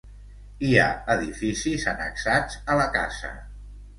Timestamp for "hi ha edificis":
0.67-1.85